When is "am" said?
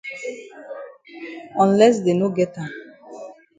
2.63-2.71